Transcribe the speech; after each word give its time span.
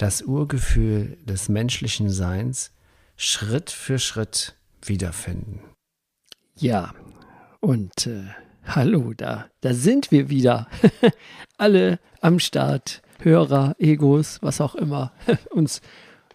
das 0.00 0.22
Urgefühl 0.22 1.18
des 1.26 1.50
menschlichen 1.50 2.08
Seins 2.08 2.72
Schritt 3.16 3.70
für 3.70 3.98
Schritt 3.98 4.56
wiederfinden. 4.82 5.60
Ja, 6.56 6.94
und 7.60 8.06
äh, 8.06 8.24
hallo, 8.64 9.12
da, 9.14 9.50
da 9.60 9.74
sind 9.74 10.10
wir 10.10 10.30
wieder. 10.30 10.68
Alle 11.58 12.00
am 12.22 12.38
Start, 12.38 13.02
Hörer, 13.18 13.76
Egos, 13.78 14.38
was 14.40 14.62
auch 14.62 14.74
immer 14.74 15.12
uns 15.50 15.82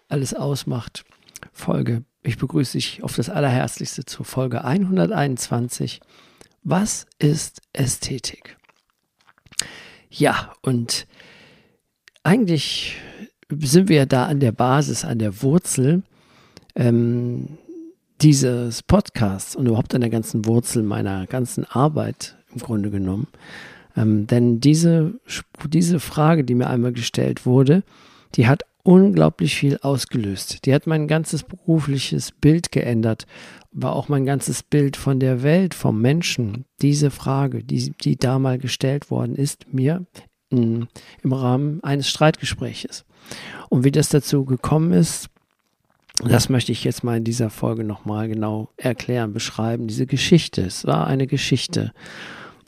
alles 0.08 0.32
ausmacht. 0.32 1.04
Folge. 1.52 2.04
Ich 2.22 2.38
begrüße 2.38 2.78
dich 2.78 3.02
auf 3.02 3.16
das 3.16 3.28
Allerherzlichste 3.28 4.04
zur 4.04 4.24
Folge 4.24 4.64
121. 4.64 6.00
Was 6.62 7.06
ist 7.18 7.62
Ästhetik? 7.72 8.56
Ja, 10.08 10.52
und 10.62 11.08
eigentlich 12.22 13.00
sind 13.50 13.88
wir 13.88 14.06
da 14.06 14.26
an 14.26 14.40
der 14.40 14.52
Basis, 14.52 15.04
an 15.04 15.18
der 15.18 15.42
Wurzel 15.42 16.02
ähm, 16.74 17.58
dieses 18.20 18.82
Podcasts 18.82 19.56
und 19.56 19.66
überhaupt 19.66 19.94
an 19.94 20.00
der 20.00 20.10
ganzen 20.10 20.46
Wurzel 20.46 20.82
meiner 20.82 21.26
ganzen 21.26 21.64
Arbeit 21.64 22.36
im 22.52 22.60
Grunde 22.60 22.90
genommen. 22.90 23.28
Ähm, 23.96 24.26
denn 24.26 24.60
diese, 24.60 25.14
diese 25.68 26.00
Frage, 26.00 26.44
die 26.44 26.54
mir 26.54 26.68
einmal 26.68 26.92
gestellt 26.92 27.46
wurde, 27.46 27.82
die 28.34 28.46
hat 28.46 28.62
unglaublich 28.82 29.56
viel 29.56 29.78
ausgelöst. 29.82 30.64
Die 30.64 30.72
hat 30.72 30.86
mein 30.86 31.08
ganzes 31.08 31.42
berufliches 31.42 32.30
Bild 32.30 32.70
geändert, 32.70 33.26
war 33.72 33.94
auch 33.94 34.08
mein 34.08 34.24
ganzes 34.24 34.62
Bild 34.62 34.96
von 34.96 35.18
der 35.18 35.42
Welt, 35.42 35.74
vom 35.74 36.00
Menschen. 36.00 36.64
Diese 36.80 37.10
Frage, 37.10 37.64
die, 37.64 37.92
die 38.00 38.16
da 38.16 38.38
mal 38.38 38.58
gestellt 38.58 39.10
worden 39.10 39.34
ist, 39.34 39.72
mir 39.72 40.06
in, 40.56 40.88
im 41.22 41.32
Rahmen 41.32 41.82
eines 41.82 42.08
Streitgespräches. 42.08 43.04
Und 43.68 43.84
wie 43.84 43.90
das 43.90 44.08
dazu 44.08 44.44
gekommen 44.44 44.92
ist, 44.92 45.28
das 46.24 46.48
möchte 46.48 46.72
ich 46.72 46.84
jetzt 46.84 47.04
mal 47.04 47.18
in 47.18 47.24
dieser 47.24 47.50
Folge 47.50 47.84
nochmal 47.84 48.28
genau 48.28 48.70
erklären, 48.76 49.32
beschreiben. 49.32 49.86
Diese 49.86 50.06
Geschichte, 50.06 50.62
es 50.62 50.86
war 50.86 51.06
eine 51.06 51.26
Geschichte. 51.26 51.92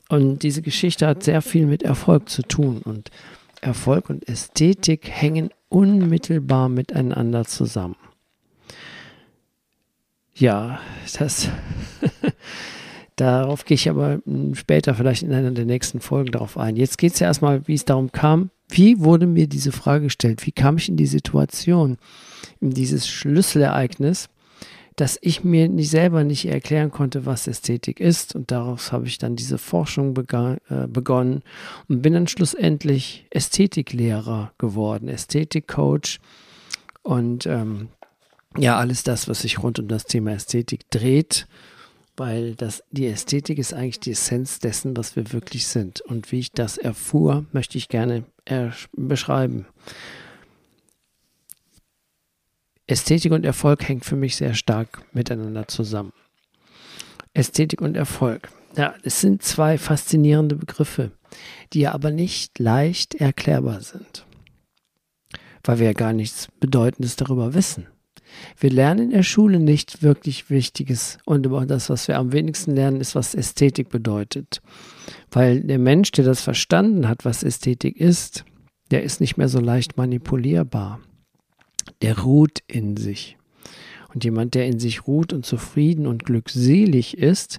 Und 0.08 0.42
diese 0.42 0.62
Geschichte 0.62 1.06
hat 1.06 1.22
sehr 1.22 1.40
viel 1.40 1.66
mit 1.66 1.82
Erfolg 1.82 2.28
zu 2.28 2.42
tun. 2.42 2.82
Und 2.84 3.10
Erfolg 3.60 4.10
und 4.10 4.28
Ästhetik 4.28 5.08
hängen 5.08 5.50
unmittelbar 5.68 6.68
miteinander 6.68 7.44
zusammen. 7.44 7.96
Ja, 10.34 10.80
das 11.18 11.48
Darauf 13.18 13.64
gehe 13.64 13.74
ich 13.74 13.90
aber 13.90 14.20
hm, 14.24 14.54
später 14.54 14.94
vielleicht 14.94 15.24
in 15.24 15.32
einer 15.32 15.50
der 15.50 15.64
nächsten 15.64 16.00
Folgen 16.00 16.30
darauf 16.30 16.56
ein. 16.56 16.76
Jetzt 16.76 16.98
geht 16.98 17.14
es 17.14 17.18
ja 17.18 17.26
erstmal, 17.26 17.66
wie 17.66 17.74
es 17.74 17.84
darum 17.84 18.12
kam. 18.12 18.50
Wie 18.68 19.00
wurde 19.00 19.26
mir 19.26 19.48
diese 19.48 19.72
Frage 19.72 20.04
gestellt? 20.04 20.46
Wie 20.46 20.52
kam 20.52 20.76
ich 20.76 20.88
in 20.88 20.96
die 20.96 21.06
Situation, 21.06 21.98
in 22.60 22.70
dieses 22.70 23.08
Schlüsselereignis, 23.08 24.28
dass 24.94 25.18
ich 25.20 25.42
mir 25.42 25.68
nicht 25.68 25.90
selber 25.90 26.22
nicht 26.22 26.46
erklären 26.46 26.92
konnte, 26.92 27.26
was 27.26 27.48
Ästhetik 27.48 27.98
ist. 27.98 28.36
Und 28.36 28.52
daraus 28.52 28.92
habe 28.92 29.06
ich 29.08 29.18
dann 29.18 29.34
diese 29.34 29.58
Forschung 29.58 30.16
äh, 30.16 30.86
begonnen 30.86 31.42
und 31.88 32.02
bin 32.02 32.12
dann 32.12 32.28
schlussendlich 32.28 33.26
Ästhetiklehrer 33.30 34.52
geworden, 34.58 35.08
Ästhetikcoach 35.08 36.20
und 37.02 37.46
ähm, 37.46 37.88
ja, 38.56 38.76
alles 38.76 39.02
das, 39.02 39.28
was 39.28 39.42
sich 39.42 39.62
rund 39.62 39.78
um 39.78 39.88
das 39.88 40.04
Thema 40.04 40.32
Ästhetik 40.32 40.88
dreht 40.90 41.48
weil 42.18 42.54
das, 42.54 42.82
die 42.90 43.06
Ästhetik 43.06 43.58
ist 43.58 43.72
eigentlich 43.72 44.00
die 44.00 44.12
Essenz 44.12 44.58
dessen, 44.58 44.96
was 44.96 45.16
wir 45.16 45.32
wirklich 45.32 45.66
sind. 45.66 46.00
Und 46.00 46.32
wie 46.32 46.40
ich 46.40 46.52
das 46.52 46.78
erfuhr, 46.78 47.46
möchte 47.52 47.78
ich 47.78 47.88
gerne 47.88 48.24
beschreiben. 48.92 49.66
Ästhetik 52.86 53.32
und 53.32 53.44
Erfolg 53.44 53.86
hängt 53.86 54.04
für 54.04 54.16
mich 54.16 54.36
sehr 54.36 54.54
stark 54.54 55.02
miteinander 55.12 55.68
zusammen. 55.68 56.12
Ästhetik 57.34 57.82
und 57.82 57.96
Erfolg. 57.96 58.48
Ja, 58.76 58.94
es 59.02 59.20
sind 59.20 59.42
zwei 59.42 59.76
faszinierende 59.76 60.56
Begriffe, 60.56 61.12
die 61.72 61.86
aber 61.86 62.10
nicht 62.10 62.58
leicht 62.58 63.14
erklärbar 63.14 63.80
sind, 63.82 64.26
weil 65.64 65.78
wir 65.78 65.86
ja 65.86 65.92
gar 65.92 66.12
nichts 66.12 66.48
Bedeutendes 66.60 67.16
darüber 67.16 67.54
wissen. 67.54 67.86
Wir 68.58 68.70
lernen 68.70 69.04
in 69.04 69.10
der 69.10 69.22
Schule 69.22 69.58
nicht 69.58 70.02
wirklich 70.02 70.50
Wichtiges 70.50 71.18
und 71.24 71.44
das, 71.68 71.90
was 71.90 72.08
wir 72.08 72.18
am 72.18 72.32
wenigsten 72.32 72.74
lernen, 72.74 73.00
ist, 73.00 73.14
was 73.14 73.34
Ästhetik 73.34 73.88
bedeutet. 73.88 74.60
Weil 75.30 75.62
der 75.62 75.78
Mensch, 75.78 76.12
der 76.12 76.24
das 76.24 76.40
verstanden 76.40 77.08
hat, 77.08 77.24
was 77.24 77.42
Ästhetik 77.42 77.96
ist, 77.96 78.44
der 78.90 79.02
ist 79.02 79.20
nicht 79.20 79.36
mehr 79.36 79.48
so 79.48 79.60
leicht 79.60 79.96
manipulierbar. 79.96 81.00
Der 82.02 82.18
ruht 82.20 82.60
in 82.66 82.96
sich. 82.96 83.36
Und 84.14 84.24
jemand, 84.24 84.54
der 84.54 84.66
in 84.66 84.78
sich 84.78 85.06
ruht 85.06 85.32
und 85.32 85.44
zufrieden 85.44 86.06
und 86.06 86.24
glückselig 86.24 87.18
ist, 87.18 87.58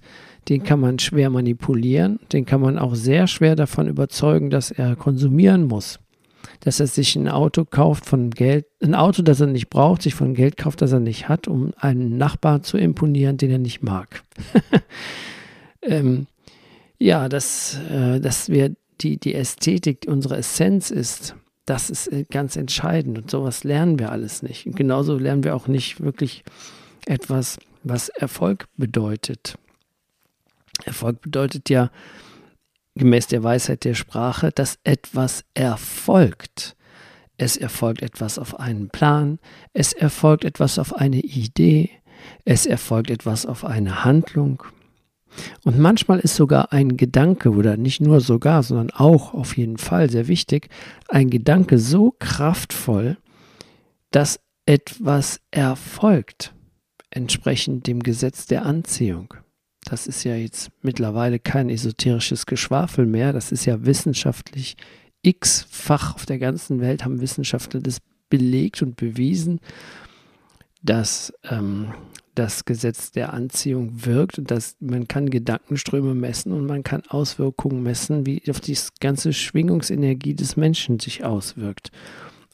den 0.50 0.64
kann 0.64 0.80
man 0.80 0.98
schwer 0.98 1.30
manipulieren, 1.30 2.20
den 2.32 2.46
kann 2.46 2.62
man 2.62 2.80
auch 2.80 2.96
sehr 2.96 3.28
schwer 3.28 3.56
davon 3.56 3.88
überzeugen, 3.88 4.50
dass 4.50 4.72
er 4.72 4.96
konsumieren 4.96 5.66
muss 5.66 6.00
dass 6.62 6.80
er 6.80 6.88
sich 6.88 7.16
ein 7.16 7.30
Auto 7.30 7.66
kauft 7.66 8.06
von 8.06 8.32
Geld, 8.32 8.66
ein 8.84 8.96
Auto, 8.96 9.22
das 9.22 9.40
er 9.40 9.48
nicht 9.48 9.70
braucht, 9.70 10.02
sich 10.02 10.16
von 10.16 10.34
Geld 10.34 10.58
kauft, 10.58 10.82
das 10.82 10.92
er 10.92 11.00
nicht 11.00 11.30
hat, 11.30 11.48
um 11.48 11.74
einen 11.78 12.18
Nachbar 12.18 12.62
zu 12.64 12.78
imponieren, 12.78 13.38
den 13.38 13.52
er 13.52 13.60
nicht 13.60 13.82
mag. 13.82 14.24
ähm, 15.82 16.28
ja, 16.98 17.30
dass, 17.30 17.80
äh, 17.90 18.20
dass 18.20 18.50
wir 18.50 18.76
die, 19.02 19.18
die 19.18 19.34
Ästhetik 19.34 20.06
unsere 20.08 20.38
Essenz 20.38 20.92
ist, 20.92 21.36
das 21.66 21.90
ist 21.90 22.08
äh, 22.12 22.26
ganz 22.30 22.56
entscheidend 22.56 23.18
und 23.18 23.32
sowas 23.32 23.64
lernen 23.64 24.00
wir 24.00 24.12
alles 24.12 24.44
nicht. 24.44 24.66
Und 24.66 24.76
genauso 24.76 25.18
lernen 25.18 25.44
wir 25.44 25.56
auch 25.56 25.68
nicht 25.68 26.02
wirklich 26.02 26.44
etwas, 27.06 27.58
was 27.84 28.10
Erfolg 28.10 28.68
bedeutet. 28.76 29.58
Erfolg 30.86 31.22
bedeutet 31.22 31.70
ja, 31.70 31.92
gemäß 33.00 33.28
der 33.28 33.44
Weisheit 33.44 33.84
der 33.86 33.96
Sprache, 33.96 34.52
dass 34.52 34.78
etwas 34.84 35.44
erfolgt. 35.56 36.76
Es 37.38 37.58
erfolgt 37.58 38.04
etwas 38.04 38.38
auf 38.38 38.60
einen 38.60 38.90
Plan, 38.90 39.40
es 39.74 39.94
erfolgt 39.94 40.46
etwas 40.46 40.78
auf 40.78 40.94
eine 40.94 41.22
Idee, 41.22 41.90
es 42.46 42.66
erfolgt 42.66 43.10
etwas 43.10 43.46
auf 43.46 43.66
eine 43.66 44.04
Handlung. 44.04 44.62
Und 45.64 45.80
manchmal 45.80 46.20
ist 46.20 46.36
sogar 46.36 46.74
ein 46.74 46.98
Gedanke, 46.98 47.52
oder 47.52 47.78
nicht 47.78 48.02
nur 48.02 48.20
sogar, 48.20 48.62
sondern 48.62 48.92
auch 48.92 49.34
auf 49.34 49.58
jeden 49.58 49.78
Fall 49.78 50.10
sehr 50.10 50.28
wichtig, 50.28 50.70
ein 51.08 51.30
Gedanke 51.30 51.80
so 51.80 52.14
kraftvoll, 52.20 53.18
dass 54.12 54.42
etwas 54.66 55.40
erfolgt, 55.52 56.54
entsprechend 57.10 57.88
dem 57.88 58.04
Gesetz 58.04 58.48
der 58.48 58.66
Anziehung 58.66 59.34
das 59.86 60.08
ist 60.08 60.24
ja 60.24 60.36
jetzt 60.36 60.70
mittlerweile 60.82 61.40
kein 61.40 61.70
esoterisches 61.70 62.46
Geschwafel 62.46 63.06
mehr, 63.06 63.34
das 63.34 63.52
ist 63.52 63.66
ja 63.66 63.86
wissenschaftlich 63.86 64.78
x-fach 65.22 66.16
auf 66.16 66.26
der 66.26 66.40
ganzen 66.40 66.80
Welt 66.80 67.04
haben 67.04 67.22
Wissenschaftler 67.22 67.82
das 67.82 68.00
belegt 68.30 68.82
und 68.82 68.96
bewiesen, 68.96 69.60
dass 70.82 71.34
ähm, 71.50 71.94
das 72.36 72.64
Gesetz 72.64 73.12
der 73.12 73.34
Anziehung 73.34 74.06
wirkt 74.06 74.40
und 74.40 74.50
dass 74.50 74.78
man 74.80 75.08
kann 75.08 75.30
Gedankenströme 75.30 76.14
messen 76.14 76.54
und 76.54 76.66
man 76.66 76.84
kann 76.84 77.04
Auswirkungen 77.10 77.84
messen, 77.84 78.26
wie 78.26 78.42
auf 78.50 78.62
die 78.62 78.78
ganze 79.02 79.34
Schwingungsenergie 79.34 80.36
des 80.36 80.56
Menschen 80.56 81.00
sich 81.00 81.26
auswirkt. 81.26 81.92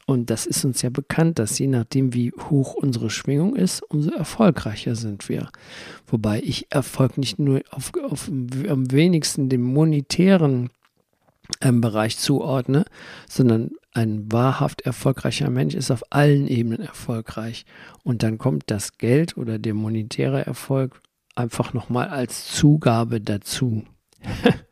Und 0.06 0.30
das 0.30 0.46
ist 0.46 0.64
uns 0.66 0.84
ja 0.84 0.92
bekannt, 0.92 1.40
dass 1.40 1.58
je 1.58 1.68
nachdem, 1.68 2.14
wie 2.14 2.32
hoch 2.50 2.76
unsere 2.76 3.10
Schwingung 3.10 3.56
ist, 3.56 3.82
umso 3.82 4.12
erfolgreicher 4.12 4.96
sind 4.96 5.28
wir. 5.30 5.50
Wobei 6.06 6.42
ich 6.42 6.72
Erfolg 6.72 7.18
nicht 7.18 7.40
nur 7.40 7.62
auf, 7.72 7.92
auf 8.04 8.28
am 8.28 8.92
wenigsten 8.92 9.50
dem 9.50 9.64
monetären 9.64 10.70
ähm, 11.62 11.82
Bereich 11.82 12.18
zuordne, 12.18 12.86
sondern 13.28 13.72
ein 13.94 14.32
wahrhaft 14.32 14.82
erfolgreicher 14.82 15.50
Mensch 15.50 15.74
ist 15.74 15.90
auf 15.90 16.04
allen 16.12 16.48
Ebenen 16.48 16.82
erfolgreich. 16.82 17.66
Und 18.04 18.22
dann 18.22 18.38
kommt 18.38 18.66
das 18.68 18.98
Geld 18.98 19.38
oder 19.38 19.58
der 19.58 19.74
monetäre 19.74 20.46
Erfolg 20.46 21.02
einfach 21.34 21.74
nochmal 21.74 22.10
als 22.10 22.52
Zugabe 22.54 23.22
dazu. 23.22 23.84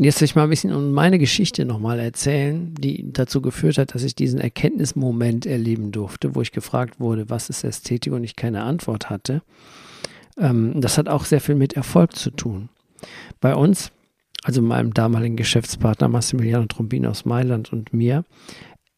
Und 0.00 0.04
jetzt 0.04 0.18
will 0.22 0.24
ich 0.24 0.34
mal 0.34 0.44
ein 0.44 0.48
bisschen 0.48 0.92
meine 0.92 1.18
Geschichte 1.18 1.66
nochmal 1.66 2.00
erzählen, 2.00 2.72
die 2.72 3.12
dazu 3.12 3.42
geführt 3.42 3.76
hat, 3.76 3.94
dass 3.94 4.02
ich 4.02 4.14
diesen 4.14 4.40
Erkenntnismoment 4.40 5.44
erleben 5.44 5.92
durfte, 5.92 6.34
wo 6.34 6.40
ich 6.40 6.52
gefragt 6.52 7.00
wurde, 7.00 7.28
was 7.28 7.50
ist 7.50 7.64
Ästhetik 7.64 8.14
und 8.14 8.24
ich 8.24 8.34
keine 8.34 8.62
Antwort 8.62 9.10
hatte. 9.10 9.42
Ähm, 10.38 10.80
das 10.80 10.96
hat 10.96 11.10
auch 11.10 11.26
sehr 11.26 11.42
viel 11.42 11.54
mit 11.54 11.74
Erfolg 11.74 12.16
zu 12.16 12.30
tun. 12.30 12.70
Bei 13.42 13.54
uns, 13.54 13.92
also 14.42 14.62
meinem 14.62 14.94
damaligen 14.94 15.36
Geschäftspartner 15.36 16.08
Massimiliano 16.08 16.64
Trombin 16.64 17.04
aus 17.04 17.26
Mailand 17.26 17.70
und 17.70 17.92
mir, 17.92 18.24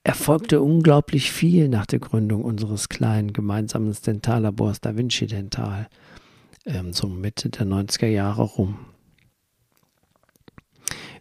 erfolgte 0.05 0.63
unglaublich 0.63 1.33
viel 1.33 1.69
nach 1.69 1.87
der 1.87 1.99
Gründung 1.99 2.45
unseres 2.45 2.89
kleinen 2.89 3.33
gemeinsamen 3.33 3.93
Dentallabors 4.07 4.81
Da 4.81 4.97
Vinci 4.97 5.27
Dental, 5.27 5.89
ähm, 6.65 6.93
so 6.93 7.09
Mitte 7.09 7.49
der 7.49 7.67
90er 7.67 8.07
Jahre 8.07 8.43
rum. 8.43 8.79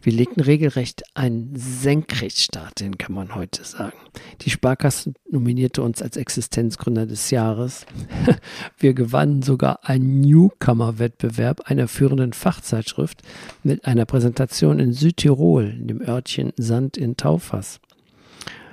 Wir 0.02 0.14
legten 0.14 0.42
regelrecht 0.42 1.04
einen 1.14 1.56
Senkrechtstart 1.56 2.80
hin, 2.80 2.98
kann 2.98 3.14
man 3.14 3.36
heute 3.36 3.64
sagen. 3.64 3.98
Die 4.42 4.50
Sparkasse 4.50 5.14
nominierte 5.30 5.84
uns 5.84 6.02
als 6.02 6.18
Existenzgründer 6.18 7.06
des 7.06 7.30
Jahres. 7.30 7.86
Wir 8.78 8.94
gewannen 8.94 9.44
sogar 9.44 9.88
einen 9.88 10.22
Newcomer-Wettbewerb 10.22 11.70
einer 11.70 11.88
führenden 11.88 12.34
Fachzeitschrift 12.34 13.22
mit 13.64 13.86
einer 13.86 14.06
Präsentation 14.06 14.80
in 14.80 14.94
Südtirol, 14.94 15.70
in 15.70 15.88
dem 15.88 16.02
Örtchen 16.02 16.52
Sand 16.58 16.98
in 16.98 17.16
Taufers. 17.16 17.80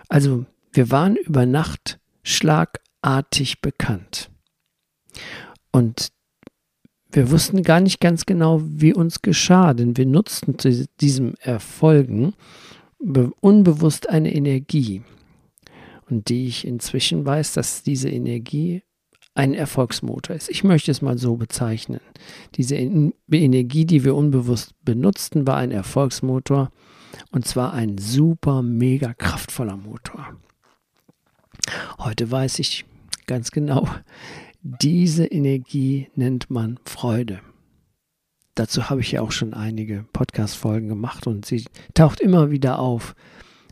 Also, 0.08 0.46
wir 0.72 0.90
waren 0.90 1.16
über 1.16 1.44
Nacht 1.44 1.98
schlagartig 2.22 3.60
bekannt. 3.60 4.30
Und 5.72 6.08
wir 7.10 7.30
wussten 7.30 7.62
gar 7.62 7.80
nicht 7.80 8.00
ganz 8.00 8.26
genau, 8.26 8.60
wie 8.62 8.92
uns 8.92 9.22
geschah, 9.22 9.74
denn 9.74 9.96
wir 9.96 10.06
nutzten 10.06 10.58
zu 10.58 10.86
diesem 11.00 11.34
Erfolgen 11.40 12.34
unbewusst 12.98 14.08
eine 14.08 14.34
Energie. 14.34 15.02
Und 16.10 16.28
die 16.28 16.46
ich 16.46 16.66
inzwischen 16.66 17.24
weiß, 17.24 17.52
dass 17.52 17.82
diese 17.82 18.08
Energie 18.08 18.82
ein 19.34 19.54
Erfolgsmotor 19.54 20.34
ist. 20.34 20.48
Ich 20.48 20.64
möchte 20.64 20.90
es 20.90 21.00
mal 21.00 21.16
so 21.16 21.36
bezeichnen. 21.36 22.00
Diese 22.56 22.74
Energie, 22.74 23.84
die 23.84 24.04
wir 24.04 24.16
unbewusst 24.16 24.74
benutzten, 24.84 25.46
war 25.46 25.58
ein 25.58 25.70
Erfolgsmotor 25.70 26.72
und 27.30 27.46
zwar 27.46 27.72
ein 27.72 27.98
super, 27.98 28.62
mega 28.62 29.14
kraftvoller 29.14 29.76
Motor. 29.76 30.36
Heute 31.98 32.30
weiß 32.30 32.58
ich 32.58 32.84
ganz 33.26 33.50
genau, 33.50 33.86
diese 34.80 35.24
Energie 35.24 36.08
nennt 36.14 36.50
man 36.50 36.78
Freude. 36.84 37.40
Dazu 38.54 38.90
habe 38.90 39.00
ich 39.00 39.12
ja 39.12 39.22
auch 39.22 39.32
schon 39.32 39.54
einige 39.54 40.04
Podcast-Folgen 40.12 40.88
gemacht 40.88 41.26
und 41.26 41.46
sie 41.46 41.64
taucht 41.94 42.20
immer 42.20 42.50
wieder 42.50 42.78
auf, 42.78 43.14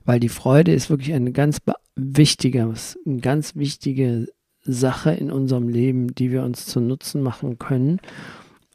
weil 0.07 0.21
die 0.21 0.31
Freude 0.31 0.73
ist 0.73 0.89
wirklich 0.89 1.13
eine 1.13 1.33
ganz 1.33 1.59
wichtige, 1.97 2.73
eine 3.05 3.21
ganz 3.21 3.57
wichtige 3.57 4.29
Sache 4.63 5.11
in 5.11 5.31
unserem 5.31 5.69
Leben, 5.69 6.15
die 6.15 6.31
wir 6.31 6.43
uns 6.45 6.65
zu 6.65 6.81
Nutzen 6.81 7.23
machen 7.23 7.59
können 7.59 8.01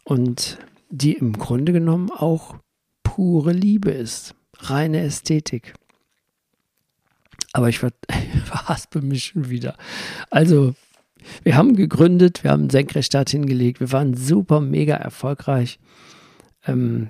und 0.04 0.60
die 0.92 1.14
im 1.14 1.34
Grunde 1.34 1.74
genommen 1.74 2.12
auch 2.12 2.58
pure 3.02 3.52
Liebe 3.52 3.90
ist, 3.90 4.36
reine 4.60 5.00
Ästhetik. 5.00 5.74
Aber 7.54 7.68
ich 7.70 7.80
verhaspe 8.46 9.02
mich 9.02 9.24
schon 9.26 9.50
wieder. 9.50 9.76
Also 10.30 10.76
wir 11.44 11.56
haben 11.56 11.76
gegründet, 11.76 12.44
wir 12.44 12.52
haben 12.52 12.62
einen 12.62 12.70
Senkrechtstart 12.70 13.30
hingelegt, 13.30 13.80
wir 13.80 13.92
waren 13.92 14.16
super, 14.16 14.62
mega 14.62 14.96
erfolgreich. 14.96 15.80
Ähm, 16.66 17.10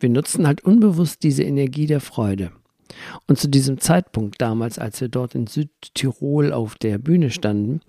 wir 0.00 0.08
nutzen 0.08 0.46
halt 0.46 0.64
unbewusst 0.64 1.22
diese 1.22 1.44
Energie 1.44 1.86
der 1.86 2.00
Freude. 2.00 2.52
Und 3.26 3.38
zu 3.38 3.48
diesem 3.48 3.78
Zeitpunkt 3.78 4.40
damals, 4.40 4.78
als 4.78 5.00
wir 5.00 5.08
dort 5.08 5.34
in 5.34 5.46
Südtirol 5.46 6.52
auf 6.52 6.76
der 6.76 6.98
Bühne 6.98 7.30
standen, 7.30 7.80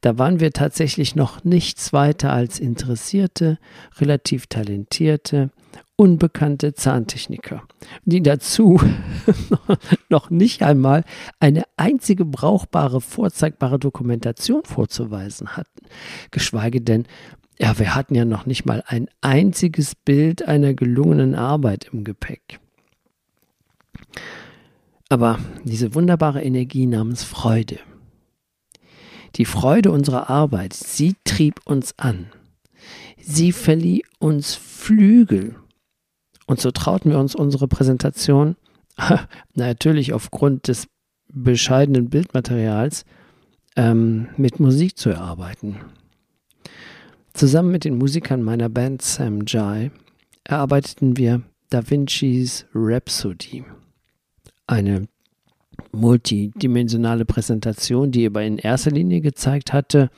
da 0.00 0.18
waren 0.18 0.40
wir 0.40 0.52
tatsächlich 0.52 1.16
noch 1.16 1.44
nichts 1.44 1.92
weiter 1.92 2.32
als 2.32 2.58
interessierte, 2.58 3.58
relativ 4.00 4.46
talentierte, 4.46 5.50
unbekannte 5.96 6.74
Zahntechniker, 6.74 7.62
die 8.04 8.22
dazu 8.22 8.80
noch 10.08 10.30
nicht 10.30 10.62
einmal 10.62 11.04
eine 11.38 11.64
einzige 11.76 12.24
brauchbare, 12.24 13.00
vorzeigbare 13.00 13.78
Dokumentation 13.78 14.64
vorzuweisen 14.64 15.56
hatten, 15.56 15.86
geschweige 16.30 16.80
denn, 16.80 17.06
ja, 17.58 17.78
wir 17.78 17.94
hatten 17.94 18.14
ja 18.14 18.24
noch 18.24 18.46
nicht 18.46 18.64
mal 18.64 18.82
ein 18.86 19.08
einziges 19.20 19.94
Bild 19.94 20.48
einer 20.48 20.74
gelungenen 20.74 21.34
Arbeit 21.34 21.90
im 21.92 22.02
Gepäck. 22.02 22.58
Aber 25.12 25.38
diese 25.62 25.94
wunderbare 25.94 26.42
Energie 26.42 26.86
namens 26.86 27.22
Freude, 27.22 27.78
die 29.34 29.44
Freude 29.44 29.90
unserer 29.90 30.30
Arbeit, 30.30 30.72
sie 30.72 31.16
trieb 31.24 31.60
uns 31.66 31.92
an. 31.98 32.28
Sie 33.20 33.52
verlieh 33.52 34.04
uns 34.20 34.54
Flügel 34.54 35.56
und 36.46 36.62
so 36.62 36.70
trauten 36.70 37.10
wir 37.10 37.18
uns 37.18 37.34
unsere 37.34 37.68
Präsentation, 37.68 38.56
natürlich 39.54 40.14
aufgrund 40.14 40.68
des 40.68 40.88
bescheidenen 41.28 42.08
Bildmaterials, 42.08 43.04
ähm, 43.76 44.28
mit 44.38 44.60
Musik 44.60 44.96
zu 44.96 45.10
erarbeiten. 45.10 45.76
Zusammen 47.34 47.70
mit 47.70 47.84
den 47.84 47.98
Musikern 47.98 48.42
meiner 48.42 48.70
Band 48.70 49.02
Sam 49.02 49.44
Jai 49.46 49.90
erarbeiteten 50.44 51.18
wir 51.18 51.42
Da 51.68 51.90
Vinci's 51.90 52.64
Rhapsody. 52.74 53.62
Eine 54.66 55.08
multidimensionale 55.92 57.24
Präsentation, 57.24 58.10
die 58.10 58.26
aber 58.26 58.42
in 58.42 58.58
erster 58.58 58.90
Linie 58.90 59.20
gezeigt 59.20 59.72
hatte, 59.72 60.10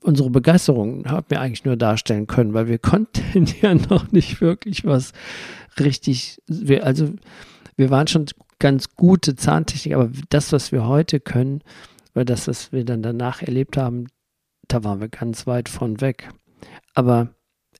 unsere 0.00 0.30
Begeisterung 0.30 1.04
haben 1.06 1.26
wir 1.28 1.40
eigentlich 1.40 1.64
nur 1.64 1.76
darstellen 1.76 2.26
können, 2.26 2.54
weil 2.54 2.68
wir 2.68 2.78
konnten 2.78 3.46
ja 3.60 3.74
noch 3.74 4.12
nicht 4.12 4.40
wirklich 4.40 4.84
was 4.84 5.12
richtig, 5.78 6.42
wir, 6.46 6.84
also 6.84 7.12
wir 7.76 7.90
waren 7.90 8.06
schon 8.06 8.26
ganz 8.58 8.94
gute 8.94 9.36
Zahntechnik, 9.36 9.94
aber 9.94 10.10
das, 10.30 10.52
was 10.52 10.72
wir 10.72 10.86
heute 10.86 11.20
können, 11.20 11.62
oder 12.14 12.24
das, 12.24 12.48
was 12.48 12.72
wir 12.72 12.84
dann 12.84 13.02
danach 13.02 13.42
erlebt 13.42 13.76
haben, 13.76 14.06
da 14.66 14.82
waren 14.82 15.00
wir 15.00 15.08
ganz 15.08 15.46
weit 15.46 15.68
von 15.68 16.00
weg. 16.00 16.28
Aber 16.94 17.28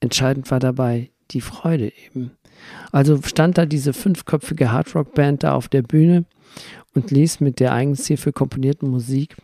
entscheidend 0.01 0.51
war 0.51 0.61
dabei 0.61 1.11
die 1.33 1.41
Freude 1.41 1.93
eben. 2.07 2.31
Also 2.93 3.21
stand 3.23 3.59
da 3.59 3.67
diese 3.67 3.93
fünfköpfige 3.93 4.73
Hardrock-Band 4.73 5.45
da 5.45 5.55
auf 5.55 5.69
der 5.69 5.83
Bühne 5.83 6.25
und 6.95 7.11
ließ 7.11 7.41
mit 7.41 7.61
der 7.61 7.73
eigens 7.73 8.07
hierfür 8.07 8.33
komponierten 8.33 8.91
Musik 8.91 9.37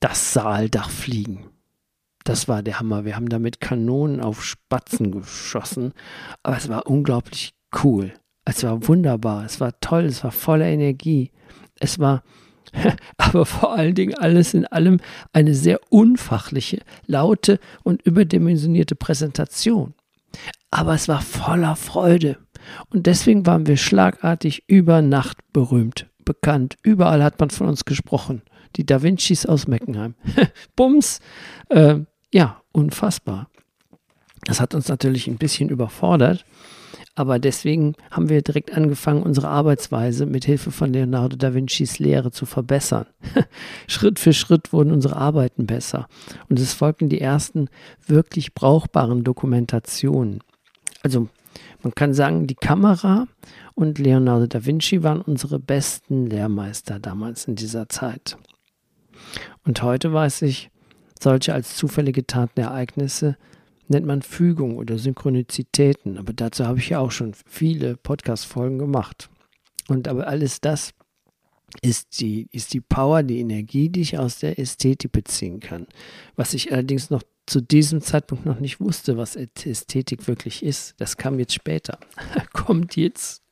das 0.00 0.32
Saaldach 0.32 0.90
fliegen. 0.90 1.46
Das 2.24 2.48
war 2.48 2.62
der 2.62 2.80
Hammer. 2.80 3.04
Wir 3.04 3.16
haben 3.16 3.28
damit 3.28 3.60
Kanonen 3.60 4.20
auf 4.20 4.44
Spatzen 4.44 5.12
geschossen. 5.12 5.92
Aber 6.42 6.56
es 6.56 6.68
war 6.68 6.86
unglaublich 6.86 7.54
cool. 7.84 8.12
Es 8.44 8.64
war 8.64 8.88
wunderbar. 8.88 9.44
Es 9.44 9.60
war 9.60 9.78
toll. 9.80 10.06
Es 10.06 10.24
war 10.24 10.32
voller 10.32 10.66
Energie. 10.66 11.30
Es 11.78 11.98
war 11.98 12.24
aber 13.16 13.46
vor 13.46 13.74
allen 13.74 13.94
Dingen 13.94 14.14
alles 14.14 14.54
in 14.54 14.66
allem 14.66 14.98
eine 15.32 15.54
sehr 15.54 15.80
unfachliche, 15.88 16.80
laute 17.06 17.60
und 17.84 18.02
überdimensionierte 18.02 18.96
Präsentation. 18.96 19.94
Aber 20.70 20.94
es 20.94 21.08
war 21.08 21.22
voller 21.22 21.76
Freude. 21.76 22.38
Und 22.90 23.06
deswegen 23.06 23.46
waren 23.46 23.66
wir 23.66 23.76
schlagartig 23.76 24.64
über 24.66 25.02
Nacht 25.02 25.38
berühmt, 25.52 26.06
bekannt. 26.24 26.76
Überall 26.82 27.22
hat 27.22 27.38
man 27.40 27.50
von 27.50 27.68
uns 27.68 27.84
gesprochen. 27.84 28.42
Die 28.76 28.84
Da 28.84 29.02
Vincis 29.02 29.46
aus 29.46 29.66
Meckenheim. 29.66 30.14
Bums. 30.76 31.20
Äh, 31.68 32.00
ja, 32.32 32.60
unfassbar. 32.72 33.48
Das 34.44 34.60
hat 34.60 34.74
uns 34.74 34.88
natürlich 34.88 35.26
ein 35.26 35.38
bisschen 35.38 35.68
überfordert, 35.68 36.44
aber 37.16 37.38
deswegen 37.38 37.94
haben 38.10 38.28
wir 38.28 38.42
direkt 38.42 38.72
angefangen, 38.72 39.22
unsere 39.22 39.48
Arbeitsweise 39.48 40.24
mit 40.24 40.44
Hilfe 40.44 40.70
von 40.70 40.92
Leonardo 40.92 41.36
da 41.36 41.52
Vincis 41.52 41.98
Lehre 41.98 42.30
zu 42.30 42.46
verbessern. 42.46 43.06
Schritt 43.88 44.20
für 44.20 44.32
Schritt 44.32 44.72
wurden 44.72 44.92
unsere 44.92 45.16
Arbeiten 45.16 45.66
besser 45.66 46.08
und 46.48 46.60
es 46.60 46.74
folgten 46.74 47.08
die 47.08 47.20
ersten 47.20 47.68
wirklich 48.06 48.54
brauchbaren 48.54 49.24
Dokumentationen. 49.24 50.40
Also 51.02 51.28
man 51.82 51.94
kann 51.94 52.14
sagen, 52.14 52.46
die 52.46 52.54
Kamera 52.54 53.26
und 53.74 53.98
Leonardo 53.98 54.46
da 54.46 54.64
Vinci 54.64 55.02
waren 55.02 55.20
unsere 55.20 55.58
besten 55.58 56.26
Lehrmeister 56.26 56.98
damals 56.98 57.46
in 57.46 57.56
dieser 57.56 57.88
Zeit. 57.88 58.36
Und 59.64 59.82
heute 59.82 60.12
weiß 60.12 60.42
ich, 60.42 60.70
solche 61.20 61.54
als 61.54 61.76
zufällige 61.76 62.26
Tatenereignisse 62.26 63.36
nennt 63.88 64.06
man 64.06 64.22
Fügung 64.22 64.76
oder 64.78 64.98
Synchronizitäten, 64.98 66.18
aber 66.18 66.32
dazu 66.32 66.66
habe 66.66 66.78
ich 66.78 66.90
ja 66.90 66.98
auch 66.98 67.12
schon 67.12 67.34
viele 67.46 67.96
Podcast-Folgen 67.96 68.78
gemacht. 68.78 69.30
Und 69.88 70.08
aber 70.08 70.26
alles 70.26 70.60
das 70.60 70.92
ist 71.82 72.20
die, 72.20 72.48
ist 72.52 72.74
die 72.74 72.80
Power, 72.80 73.22
die 73.22 73.40
Energie, 73.40 73.88
die 73.88 74.00
ich 74.00 74.18
aus 74.18 74.38
der 74.38 74.58
Ästhetik 74.58 75.12
beziehen 75.12 75.60
kann. 75.60 75.86
Was 76.34 76.54
ich 76.54 76.72
allerdings 76.72 77.10
noch 77.10 77.22
zu 77.46 77.60
diesem 77.60 78.00
Zeitpunkt 78.00 78.44
noch 78.44 78.58
nicht 78.58 78.80
wusste, 78.80 79.16
was 79.16 79.36
Ästhetik 79.36 80.26
wirklich 80.26 80.64
ist. 80.64 80.94
Das 80.98 81.16
kam 81.16 81.38
jetzt 81.38 81.54
später. 81.54 81.98
Kommt 82.52 82.96
jetzt. 82.96 83.42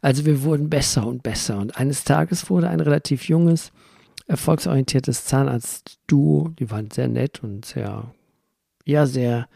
Also 0.00 0.24
wir 0.24 0.42
wurden 0.42 0.70
besser 0.70 1.06
und 1.06 1.22
besser. 1.22 1.58
Und 1.58 1.76
eines 1.76 2.04
Tages 2.04 2.50
wurde 2.50 2.68
ein 2.68 2.80
relativ 2.80 3.28
junges, 3.28 3.72
erfolgsorientiertes 4.26 5.24
Zahnarzt-Duo, 5.24 6.50
die 6.58 6.70
waren 6.70 6.90
sehr 6.90 7.08
nett 7.08 7.42
und 7.42 7.64
sehr, 7.64 8.12
ja, 8.84 9.06
sehr, 9.06 9.48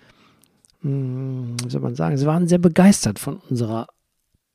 hm, 0.83 1.57
wie 1.63 1.71
soll 1.71 1.81
man 1.81 1.95
sagen, 1.95 2.17
sie 2.17 2.27
waren 2.27 2.49
sehr 2.49 2.59
begeistert 2.59 3.19
von 3.19 3.39
unserer, 3.49 3.87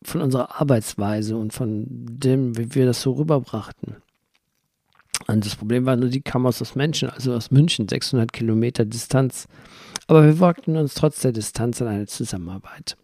von 0.04 0.22
unserer 0.22 0.60
Arbeitsweise 0.60 1.38
und 1.38 1.54
von 1.54 1.86
dem, 1.90 2.58
wie 2.58 2.74
wir 2.76 2.86
das 2.86 3.02
so 3.02 3.14
rüberbrachten. 3.14 3.98
Und 5.32 5.46
das 5.46 5.56
Problem 5.56 5.86
war 5.86 5.96
nur, 5.96 6.10
die 6.10 6.22
kamen 6.22 6.46
aus 6.46 6.60
das 6.60 6.76
Menschen, 6.76 7.10
also 7.10 7.34
aus 7.34 7.52
München, 7.52 7.88
600 7.88 8.34
Kilometer 8.34 8.84
Distanz. 8.84 9.48
Aber 10.08 10.26
wir 10.26 10.40
wagten 10.42 10.76
uns 10.76 10.94
trotz 10.94 11.22
der 11.22 11.32
Distanz 11.32 11.82
an 11.82 11.88
eine 11.88 12.06
Zusammenarbeit. 12.06 12.98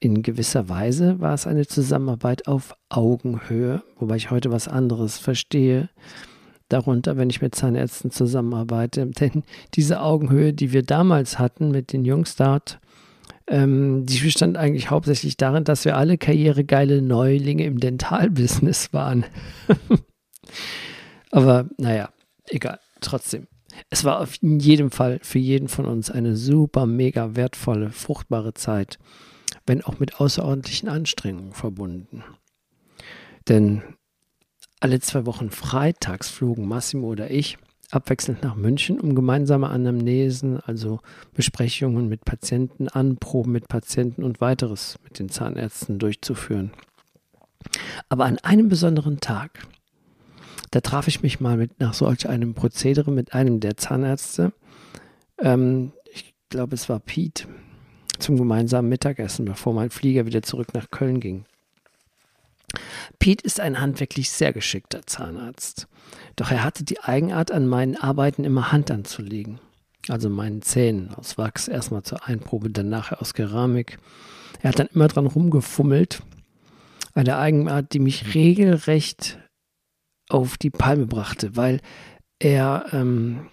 In 0.00 0.22
gewisser 0.22 0.68
Weise 0.68 1.20
war 1.20 1.34
es 1.34 1.46
eine 1.46 1.66
Zusammenarbeit 1.66 2.48
auf 2.48 2.74
Augenhöhe, 2.88 3.82
wobei 3.98 4.16
ich 4.16 4.30
heute 4.30 4.50
was 4.50 4.66
anderes 4.66 5.18
verstehe 5.18 5.88
darunter, 6.68 7.16
wenn 7.16 7.30
ich 7.30 7.40
mit 7.40 7.54
Zahnärzten 7.54 8.10
zusammenarbeite. 8.10 9.06
Denn 9.20 9.44
diese 9.74 10.00
Augenhöhe, 10.00 10.52
die 10.52 10.72
wir 10.72 10.82
damals 10.82 11.38
hatten 11.38 11.70
mit 11.70 11.92
den 11.92 12.04
Jungs 12.04 12.34
dort, 12.34 12.80
ähm, 13.46 14.06
die 14.06 14.18
bestand 14.18 14.56
eigentlich 14.56 14.90
hauptsächlich 14.90 15.36
darin, 15.36 15.62
dass 15.62 15.84
wir 15.84 15.96
alle 15.96 16.18
karrieregeile 16.18 17.00
Neulinge 17.00 17.64
im 17.64 17.78
Dentalbusiness 17.78 18.92
waren. 18.92 19.24
Aber 21.30 21.66
naja, 21.76 22.10
egal, 22.46 22.80
trotzdem. 23.00 23.46
Es 23.90 24.04
war 24.04 24.20
auf 24.20 24.36
jeden 24.42 24.90
Fall 24.90 25.20
für 25.22 25.38
jeden 25.38 25.68
von 25.68 25.84
uns 25.86 26.10
eine 26.10 26.36
super, 26.36 26.86
mega 26.86 27.36
wertvolle, 27.36 27.90
fruchtbare 27.90 28.54
Zeit, 28.54 28.98
wenn 29.66 29.82
auch 29.82 29.98
mit 29.98 30.20
außerordentlichen 30.20 30.88
Anstrengungen 30.88 31.52
verbunden. 31.52 32.24
Denn 33.48 33.82
alle 34.80 35.00
zwei 35.00 35.26
Wochen 35.26 35.50
freitags 35.50 36.28
flogen 36.28 36.66
Massimo 36.66 37.08
oder 37.08 37.30
ich 37.30 37.58
abwechselnd 37.90 38.42
nach 38.42 38.54
München, 38.54 39.00
um 39.00 39.14
gemeinsame 39.14 39.68
Anamnesen, 39.68 40.60
also 40.60 41.00
Besprechungen 41.34 42.08
mit 42.08 42.24
Patienten, 42.24 42.88
Anproben 42.88 43.52
mit 43.52 43.68
Patienten 43.68 44.24
und 44.24 44.40
weiteres 44.40 44.98
mit 45.04 45.18
den 45.18 45.30
Zahnärzten 45.30 45.98
durchzuführen. 45.98 46.72
Aber 48.08 48.26
an 48.26 48.38
einem 48.38 48.68
besonderen 48.68 49.20
Tag, 49.20 49.66
da 50.70 50.80
traf 50.80 51.08
ich 51.08 51.22
mich 51.22 51.40
mal 51.40 51.56
mit, 51.56 51.80
nach 51.80 51.94
solch 51.94 52.28
einem 52.28 52.54
Prozedere 52.54 53.10
mit 53.10 53.34
einem 53.34 53.60
der 53.60 53.76
Zahnärzte. 53.76 54.52
Ähm, 55.38 55.92
ich 56.12 56.34
glaube, 56.48 56.74
es 56.74 56.88
war 56.88 57.00
Pete, 57.00 57.46
zum 58.18 58.36
gemeinsamen 58.36 58.88
Mittagessen, 58.88 59.44
bevor 59.44 59.72
mein 59.72 59.90
Flieger 59.90 60.26
wieder 60.26 60.42
zurück 60.42 60.74
nach 60.74 60.90
Köln 60.90 61.20
ging. 61.20 61.44
Pete 63.18 63.44
ist 63.44 63.60
ein 63.60 63.80
handwerklich 63.80 64.30
sehr 64.30 64.52
geschickter 64.52 65.06
Zahnarzt. 65.06 65.88
Doch 66.36 66.50
er 66.50 66.64
hatte 66.64 66.84
die 66.84 67.00
Eigenart, 67.00 67.50
an 67.50 67.66
meinen 67.66 67.96
Arbeiten 67.96 68.44
immer 68.44 68.72
Hand 68.72 68.90
anzulegen. 68.90 69.60
Also 70.08 70.30
meinen 70.30 70.62
Zähnen 70.62 71.14
aus 71.14 71.38
Wachs, 71.38 71.68
erstmal 71.68 72.02
zur 72.02 72.26
Einprobe, 72.26 72.70
dann 72.70 72.88
nachher 72.88 73.20
aus 73.20 73.34
Keramik. 73.34 73.98
Er 74.62 74.70
hat 74.70 74.78
dann 74.78 74.88
immer 74.88 75.08
dran 75.08 75.26
rumgefummelt. 75.26 76.22
Eine 77.14 77.36
Eigenart, 77.38 77.92
die 77.92 77.98
mich 77.98 78.34
regelrecht 78.34 79.38
auf 80.28 80.58
die 80.58 80.70
Palme 80.70 81.06
brachte, 81.06 81.56
weil 81.56 81.80
er, 82.38 82.86
ähm, 82.92 83.48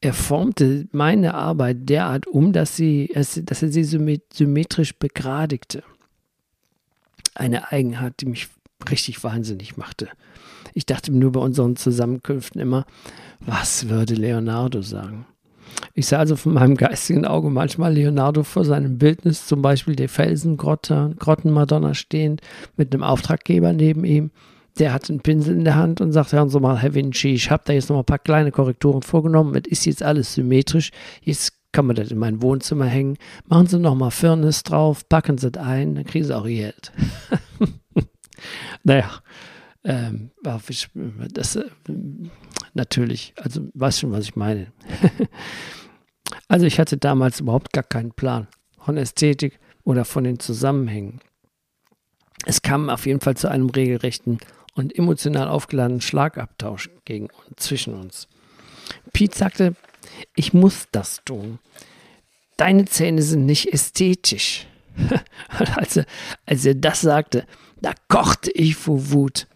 er 0.00 0.14
formte 0.14 0.88
meine 0.92 1.34
Arbeit 1.34 1.88
derart 1.88 2.26
um, 2.26 2.52
dass, 2.52 2.76
sie, 2.76 3.10
dass 3.14 3.62
er 3.62 3.68
sie 3.68 3.84
symmetrisch 3.84 4.98
begradigte. 4.98 5.82
Eine 7.34 7.72
Eigenart, 7.72 8.20
die 8.20 8.26
mich 8.26 8.48
richtig 8.90 9.22
wahnsinnig 9.24 9.76
machte. 9.76 10.08
Ich 10.74 10.86
dachte 10.86 11.12
nur 11.12 11.32
bei 11.32 11.40
unseren 11.40 11.76
Zusammenkünften 11.76 12.60
immer, 12.60 12.86
was 13.40 13.88
würde 13.88 14.14
Leonardo 14.14 14.82
sagen? 14.82 15.26
Ich 15.94 16.06
sah 16.06 16.18
also 16.18 16.36
von 16.36 16.52
meinem 16.52 16.76
geistigen 16.76 17.24
Auge 17.24 17.50
manchmal 17.50 17.94
Leonardo 17.94 18.42
vor 18.42 18.64
seinem 18.64 18.98
Bildnis, 18.98 19.46
zum 19.46 19.62
Beispiel 19.62 19.96
der 19.96 20.08
Felsengrotte, 20.08 21.14
Grottenmadonna 21.18 21.94
stehend, 21.94 22.40
mit 22.76 22.92
einem 22.92 23.02
Auftraggeber 23.02 23.72
neben 23.72 24.04
ihm 24.04 24.30
der 24.78 24.92
hat 24.92 25.08
einen 25.08 25.20
Pinsel 25.20 25.56
in 25.56 25.64
der 25.64 25.76
Hand 25.76 26.00
und 26.00 26.12
sagt, 26.12 26.32
hören 26.32 26.48
Sie 26.48 26.60
mal, 26.60 26.78
Herr 26.78 26.94
Vinci, 26.94 27.34
ich 27.34 27.50
habe 27.50 27.62
da 27.66 27.72
jetzt 27.72 27.88
noch 27.88 27.98
ein 27.98 28.04
paar 28.04 28.18
kleine 28.18 28.52
Korrekturen 28.52 29.02
vorgenommen, 29.02 29.54
es 29.54 29.70
ist 29.70 29.86
jetzt 29.86 30.02
alles 30.02 30.34
symmetrisch, 30.34 30.90
jetzt 31.22 31.52
kann 31.72 31.86
man 31.86 31.96
das 31.96 32.10
in 32.10 32.18
mein 32.18 32.42
Wohnzimmer 32.42 32.86
hängen, 32.86 33.16
machen 33.46 33.66
Sie 33.66 33.78
noch 33.78 33.94
mal 33.94 34.10
Firnis 34.10 34.62
drauf, 34.62 35.08
packen 35.08 35.38
Sie 35.38 35.50
das 35.50 35.62
ein, 35.62 35.94
dann 35.94 36.04
kriegen 36.04 36.24
Sie 36.24 36.36
auch 36.36 36.46
Ihr 36.46 36.72
Geld. 36.72 36.92
naja, 38.82 39.10
ähm, 39.84 40.30
das, 40.42 41.56
äh, 41.56 41.64
natürlich, 42.74 43.34
also 43.36 43.68
weißt 43.74 44.00
schon, 44.00 44.12
was 44.12 44.24
ich 44.24 44.36
meine. 44.36 44.72
also 46.48 46.66
ich 46.66 46.80
hatte 46.80 46.96
damals 46.96 47.40
überhaupt 47.40 47.72
gar 47.72 47.84
keinen 47.84 48.12
Plan 48.12 48.48
von 48.78 48.96
Ästhetik 48.96 49.58
oder 49.84 50.04
von 50.04 50.24
den 50.24 50.38
Zusammenhängen. 50.38 51.20
Es 52.44 52.62
kam 52.62 52.90
auf 52.90 53.06
jeden 53.06 53.20
Fall 53.20 53.36
zu 53.36 53.48
einem 53.48 53.70
regelrechten 53.70 54.38
und 54.76 54.96
emotional 54.96 55.48
aufgeladenen 55.48 56.00
Schlagabtausch 56.00 56.90
gegen, 57.04 57.28
zwischen 57.56 57.94
uns. 57.94 58.28
Pete 59.12 59.36
sagte, 59.36 59.74
ich 60.36 60.52
muss 60.52 60.86
das 60.92 61.22
tun. 61.24 61.58
Deine 62.56 62.84
Zähne 62.84 63.22
sind 63.22 63.46
nicht 63.46 63.72
ästhetisch. 63.72 64.66
als, 65.76 65.96
er, 65.96 66.06
als 66.44 66.64
er 66.64 66.74
das 66.74 67.00
sagte, 67.00 67.46
da 67.80 67.92
kochte 68.08 68.50
ich 68.52 68.76
vor 68.76 69.10
Wut 69.10 69.46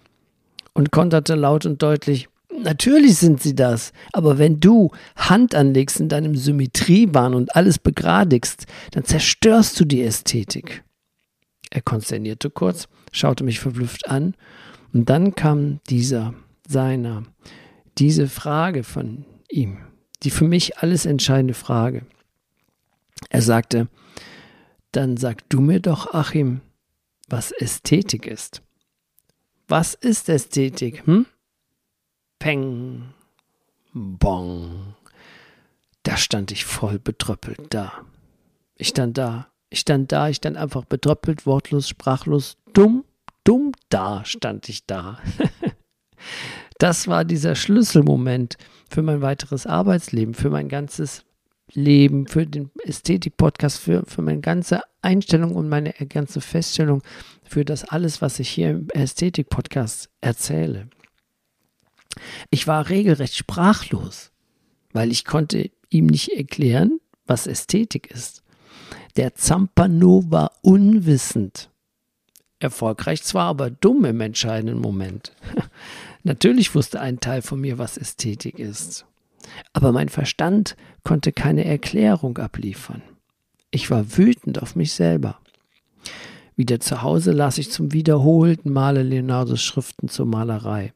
und 0.73 0.91
konterte 0.91 1.35
laut 1.35 1.65
und 1.67 1.83
deutlich, 1.83 2.29
Natürlich 2.63 3.17
sind 3.17 3.41
sie 3.41 3.55
das, 3.55 3.93
aber 4.13 4.37
wenn 4.37 4.61
du 4.61 4.91
Hand 5.17 5.55
anlegst 5.55 5.99
in 5.99 6.11
deinem 6.11 6.37
Symmetriebahn 6.37 7.33
und 7.33 7.57
alles 7.57 7.79
begradigst, 7.79 8.67
dann 8.91 9.05
zerstörst 9.05 9.81
du 9.81 9.87
die 9.87 10.03
Ästhetik. 10.03 10.83
Er 11.71 11.81
konsternierte 11.81 12.51
kurz, 12.51 12.89
schaute 13.13 13.45
mich 13.45 13.61
verblüfft 13.61 14.09
an 14.09 14.35
und 14.93 15.09
dann 15.09 15.35
kam 15.35 15.81
dieser, 15.89 16.35
seiner, 16.67 17.25
diese 17.99 18.29
Frage 18.29 18.83
von 18.83 19.25
ihm, 19.49 19.79
die 20.23 20.31
für 20.31 20.45
mich 20.47 20.79
alles 20.79 21.07
entscheidende 21.07 21.55
Frage. 21.55 22.05
Er 23.29 23.43
sagte, 23.43 23.89
dann 24.93 25.17
sag 25.17 25.49
du 25.49 25.61
mir 25.61 25.81
doch, 25.81 26.13
Achim, 26.15 26.61
was 27.29 27.53
Ästhetik 27.53 28.27
ist. 28.27 28.63
Was 29.69 29.95
ist 29.95 30.29
Ästhetik? 30.29 31.07
Hm? 31.07 31.27
Peng, 32.39 33.15
bong. 33.93 34.97
Da 36.03 36.17
stand 36.17 36.51
ich 36.51 36.65
voll 36.65 36.99
betröppelt 36.99 37.73
da. 37.73 38.05
Ich 38.75 38.89
stand 38.89 39.19
da, 39.19 39.49
ich 39.69 39.81
stand 39.81 40.11
da, 40.11 40.29
ich 40.29 40.37
stand 40.37 40.57
einfach 40.57 40.85
betröppelt, 40.87 41.47
wortlos, 41.47 41.89
sprachlos, 41.89 42.57
dumm 42.73 43.05
dumm 43.45 43.73
da 43.89 44.25
stand 44.25 44.69
ich 44.69 44.87
da. 44.87 45.19
das 46.79 47.09
war 47.09 47.25
dieser 47.25 47.55
Schlüsselmoment 47.55 48.57
für 48.89 49.03
mein 49.03 49.23
weiteres 49.23 49.67
Arbeitsleben, 49.67 50.35
für 50.35 50.51
mein 50.51 50.69
ganzes 50.69 51.25
Leben, 51.73 52.27
für 52.27 52.47
den 52.47 52.71
Ästhetik-Podcast, 52.85 53.79
für, 53.79 54.05
für 54.07 54.23
meine 54.23 54.41
ganze 54.41 54.83
Einstellung 55.03 55.55
und 55.55 55.69
meine 55.69 55.93
ganze 55.93 56.41
Feststellung, 56.41 57.03
für 57.43 57.65
das 57.65 57.85
alles, 57.85 58.21
was 58.21 58.39
ich 58.39 58.49
hier 58.49 58.71
im 58.71 58.89
Ästhetik-Podcast 58.91 60.11
erzähle. 60.21 60.89
Ich 62.51 62.67
war 62.67 62.89
regelrecht 62.89 63.37
sprachlos, 63.37 64.33
weil 64.93 65.13
ich 65.13 65.25
konnte 65.25 65.71
ihm 65.91 66.07
nicht 66.07 66.31
erklären, 66.31 67.01
was 67.27 67.47
Ästhetik 67.47 68.11
ist. 68.11 68.43
Der 69.17 69.35
Zampano 69.35 70.25
war 70.27 70.53
unwissend 70.63 71.70
Erfolgreich 72.61 73.23
zwar, 73.23 73.47
aber 73.47 73.71
dumm 73.71 74.05
im 74.05 74.21
entscheidenden 74.21 74.81
Moment. 74.81 75.33
Natürlich 76.23 76.75
wusste 76.75 77.01
ein 77.01 77.21
Teil 77.21 77.43
von 77.43 77.61
mir, 77.61 77.79
was 77.79 77.97
Ästhetik 77.97 78.59
ist. 78.59 79.07
Aber 79.73 79.93
mein 79.93 80.09
Verstand 80.09 80.77
konnte 81.03 81.33
keine 81.33 81.65
Erklärung 81.65 82.39
abliefern. 82.39 83.03
Ich 83.71 83.91
war 83.91 84.17
wütend 84.17 84.63
auf 84.63 84.77
mich 84.77 84.93
selber. 84.93 85.39
Wieder 86.57 86.79
zu 86.81 87.03
Hause 87.03 87.33
las 87.33 87.57
ich 87.57 87.71
zum 87.71 87.93
wiederholten 87.93 88.73
Male 88.73 89.03
Leonardos 89.03 89.63
Schriften 89.63 90.09
zur 90.09 90.27
Malerei 90.27 90.93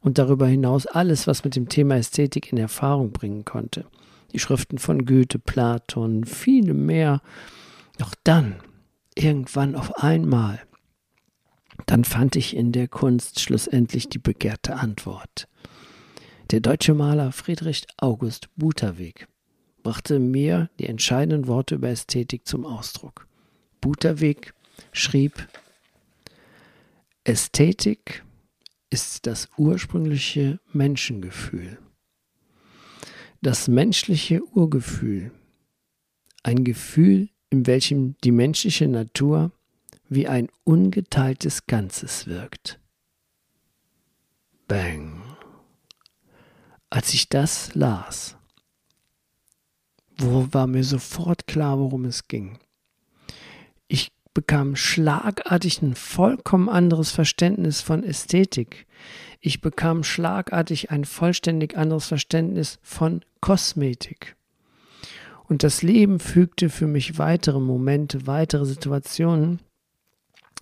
und 0.00 0.18
darüber 0.18 0.46
hinaus 0.46 0.86
alles, 0.86 1.26
was 1.26 1.44
mit 1.44 1.56
dem 1.56 1.68
Thema 1.68 1.96
Ästhetik 1.96 2.50
in 2.52 2.58
Erfahrung 2.58 3.12
bringen 3.12 3.44
konnte. 3.44 3.84
Die 4.32 4.38
Schriften 4.38 4.78
von 4.78 5.04
Goethe, 5.04 5.38
Platon, 5.38 6.24
viele 6.24 6.72
mehr. 6.72 7.20
Doch 7.98 8.14
dann, 8.24 8.56
irgendwann 9.14 9.74
auf 9.74 10.02
einmal, 10.02 10.60
dann 11.92 12.04
fand 12.04 12.36
ich 12.36 12.56
in 12.56 12.72
der 12.72 12.88
Kunst 12.88 13.38
schlussendlich 13.38 14.08
die 14.08 14.18
begehrte 14.18 14.76
Antwort. 14.76 15.46
Der 16.50 16.60
deutsche 16.60 16.94
Maler 16.94 17.32
Friedrich 17.32 17.84
August 17.98 18.48
Buterweg 18.56 19.28
brachte 19.82 20.18
mir 20.18 20.70
die 20.78 20.86
entscheidenden 20.86 21.48
Worte 21.48 21.74
über 21.74 21.90
Ästhetik 21.90 22.48
zum 22.48 22.64
Ausdruck. 22.64 23.28
Buterweg 23.82 24.54
schrieb, 24.92 25.46
Ästhetik 27.24 28.24
ist 28.88 29.26
das 29.26 29.50
ursprüngliche 29.58 30.60
Menschengefühl. 30.72 31.78
Das 33.42 33.68
menschliche 33.68 34.42
Urgefühl, 34.42 35.30
ein 36.42 36.64
Gefühl, 36.64 37.28
in 37.50 37.66
welchem 37.66 38.16
die 38.24 38.32
menschliche 38.32 38.88
Natur 38.88 39.52
wie 40.14 40.28
ein 40.28 40.48
ungeteiltes 40.64 41.66
Ganzes 41.66 42.26
wirkt. 42.26 42.80
Bang. 44.68 45.22
Als 46.90 47.14
ich 47.14 47.28
das 47.28 47.74
las, 47.74 48.36
wo 50.18 50.48
war 50.52 50.66
mir 50.66 50.84
sofort 50.84 51.46
klar, 51.46 51.78
worum 51.78 52.04
es 52.04 52.28
ging. 52.28 52.58
Ich 53.88 54.12
bekam 54.34 54.76
schlagartig 54.76 55.82
ein 55.82 55.94
vollkommen 55.94 56.68
anderes 56.68 57.10
Verständnis 57.10 57.80
von 57.80 58.04
Ästhetik. 58.04 58.86
Ich 59.40 59.60
bekam 59.60 60.04
schlagartig 60.04 60.90
ein 60.90 61.04
vollständig 61.04 61.76
anderes 61.76 62.06
Verständnis 62.06 62.78
von 62.82 63.24
Kosmetik. 63.40 64.36
Und 65.48 65.64
das 65.64 65.82
Leben 65.82 66.18
fügte 66.18 66.70
für 66.70 66.86
mich 66.86 67.18
weitere 67.18 67.60
Momente, 67.60 68.26
weitere 68.26 68.64
Situationen, 68.64 69.60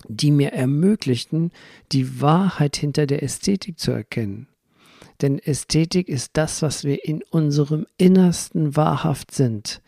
die 0.07 0.31
mir 0.31 0.53
ermöglichten, 0.53 1.51
die 1.91 2.21
Wahrheit 2.21 2.75
hinter 2.75 3.05
der 3.05 3.23
Ästhetik 3.23 3.79
zu 3.79 3.91
erkennen. 3.91 4.47
Denn 5.21 5.37
Ästhetik 5.39 6.09
ist 6.09 6.31
das, 6.33 6.61
was 6.61 6.83
wir 6.83 7.05
in 7.05 7.21
unserem 7.29 7.85
Innersten 7.97 8.75
wahrhaft 8.75 9.31
sind. 9.31 9.81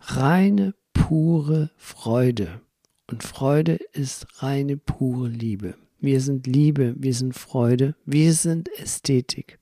Reine, 0.00 0.74
pure 0.92 1.70
Freude. 1.76 2.60
Und 3.06 3.22
Freude 3.22 3.78
ist 3.92 4.42
reine, 4.42 4.76
pure 4.76 5.28
Liebe. 5.28 5.74
Wir 6.00 6.20
sind 6.20 6.46
Liebe, 6.46 6.94
wir 6.96 7.14
sind 7.14 7.34
Freude, 7.34 7.94
wir 8.06 8.32
sind 8.32 8.68
Ästhetik. 8.78 9.58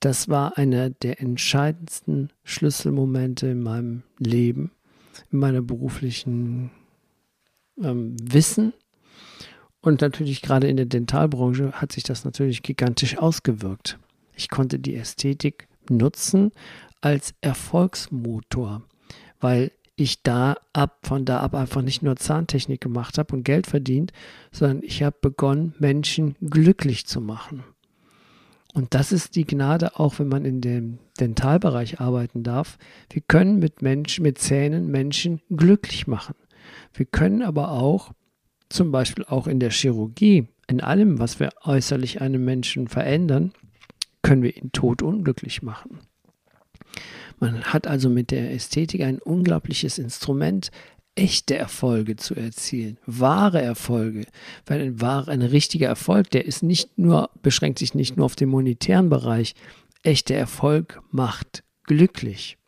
Das 0.00 0.28
war 0.28 0.58
einer 0.58 0.90
der 0.90 1.20
entscheidendsten 1.20 2.30
Schlüsselmomente 2.42 3.48
in 3.48 3.62
meinem 3.62 4.02
Leben, 4.18 4.70
in 5.30 5.38
meiner 5.38 5.62
beruflichen 5.62 6.70
ähm, 7.82 8.16
Wissen. 8.22 8.72
Und 9.80 10.00
natürlich 10.00 10.42
gerade 10.42 10.68
in 10.68 10.76
der 10.76 10.86
Dentalbranche 10.86 11.72
hat 11.72 11.92
sich 11.92 12.02
das 12.02 12.24
natürlich 12.24 12.62
gigantisch 12.62 13.18
ausgewirkt. 13.18 13.98
Ich 14.34 14.48
konnte 14.48 14.78
die 14.78 14.94
Ästhetik 14.94 15.68
nutzen 15.88 16.52
als 17.00 17.34
Erfolgsmotor, 17.40 18.82
weil 19.40 19.72
ich 19.96 20.22
da 20.22 20.56
ab, 20.72 21.00
von 21.02 21.24
da 21.24 21.40
ab 21.40 21.54
einfach 21.54 21.82
nicht 21.82 22.02
nur 22.02 22.16
Zahntechnik 22.16 22.80
gemacht 22.80 23.18
habe 23.18 23.34
und 23.34 23.44
Geld 23.44 23.66
verdient, 23.66 24.12
sondern 24.50 24.82
ich 24.82 25.02
habe 25.02 25.16
begonnen, 25.20 25.74
Menschen 25.78 26.36
glücklich 26.40 27.06
zu 27.06 27.20
machen. 27.20 27.64
Und 28.72 28.94
das 28.94 29.12
ist 29.12 29.34
die 29.36 29.46
Gnade, 29.46 29.98
auch 29.98 30.18
wenn 30.18 30.28
man 30.28 30.44
in 30.44 30.60
dem 30.60 30.98
Dentalbereich 31.18 32.00
arbeiten 32.00 32.42
darf. 32.42 32.78
Wir 33.10 33.20
können 33.20 33.58
mit 33.58 33.82
Menschen, 33.82 34.22
mit 34.22 34.38
Zähnen 34.38 34.86
Menschen 34.90 35.40
glücklich 35.50 36.06
machen. 36.06 36.34
Wir 36.94 37.06
können 37.06 37.42
aber 37.42 37.72
auch, 37.72 38.12
zum 38.70 38.92
Beispiel 38.92 39.24
auch 39.24 39.46
in 39.46 39.60
der 39.60 39.70
Chirurgie, 39.70 40.48
in 40.66 40.80
allem, 40.80 41.18
was 41.18 41.40
wir 41.40 41.50
äußerlich 41.62 42.20
einem 42.20 42.44
Menschen 42.44 42.88
verändern, 42.88 43.52
können 44.22 44.42
wir 44.42 44.56
ihn 44.56 44.72
tot 44.72 45.02
unglücklich 45.02 45.62
machen. 45.62 45.98
Man 47.38 47.64
hat 47.64 47.86
also 47.86 48.08
mit 48.08 48.30
der 48.30 48.52
Ästhetik 48.52 49.02
ein 49.02 49.18
unglaubliches 49.18 49.98
Instrument, 49.98 50.70
echte 51.14 51.56
Erfolge 51.56 52.16
zu 52.16 52.34
erzielen, 52.34 52.98
wahre 53.06 53.60
Erfolge. 53.60 54.26
Weil 54.66 54.80
ein 54.80 55.00
wahrer, 55.00 55.28
ein 55.28 55.42
richtiger 55.42 55.88
Erfolg, 55.88 56.30
der 56.30 56.44
ist 56.44 56.62
nicht 56.62 56.98
nur, 56.98 57.30
beschränkt 57.42 57.78
sich 57.78 57.94
nicht 57.94 58.16
nur 58.16 58.26
auf 58.26 58.36
den 58.36 58.48
monetären 58.48 59.10
Bereich. 59.10 59.54
Echter 60.02 60.34
Erfolg 60.34 61.02
macht 61.10 61.64
glücklich. 61.84 62.58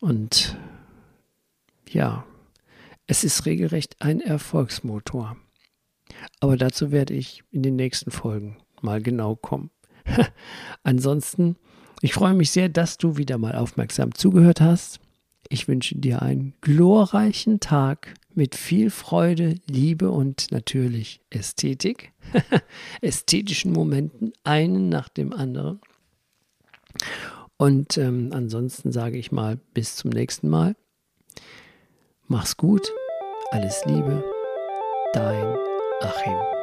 Und 0.00 0.56
ja, 1.88 2.24
es 3.06 3.24
ist 3.24 3.46
regelrecht 3.46 3.96
ein 4.00 4.20
Erfolgsmotor. 4.20 5.36
Aber 6.40 6.56
dazu 6.56 6.90
werde 6.90 7.14
ich 7.14 7.42
in 7.50 7.62
den 7.62 7.76
nächsten 7.76 8.10
Folgen 8.10 8.56
mal 8.80 9.02
genau 9.02 9.36
kommen. 9.36 9.70
Ansonsten, 10.82 11.56
ich 12.00 12.14
freue 12.14 12.34
mich 12.34 12.50
sehr, 12.50 12.68
dass 12.68 12.98
du 12.98 13.16
wieder 13.16 13.38
mal 13.38 13.54
aufmerksam 13.54 14.14
zugehört 14.14 14.60
hast. 14.60 15.00
Ich 15.48 15.68
wünsche 15.68 15.96
dir 15.96 16.22
einen 16.22 16.54
glorreichen 16.60 17.60
Tag 17.60 18.14
mit 18.34 18.54
viel 18.54 18.90
Freude, 18.90 19.56
Liebe 19.68 20.10
und 20.10 20.50
natürlich 20.50 21.20
Ästhetik, 21.30 22.12
ästhetischen 23.00 23.72
Momenten, 23.72 24.32
einen 24.44 24.88
nach 24.88 25.08
dem 25.08 25.32
anderen. 25.32 25.80
Und 27.56 27.96
ähm, 27.96 28.30
ansonsten 28.32 28.92
sage 28.92 29.16
ich 29.18 29.32
mal 29.32 29.58
bis 29.72 29.96
zum 29.96 30.10
nächsten 30.10 30.48
Mal. 30.48 30.76
Mach's 32.28 32.56
gut, 32.56 32.92
alles 33.52 33.84
Liebe, 33.84 34.24
dein 35.12 35.54
Achim. 36.00 36.55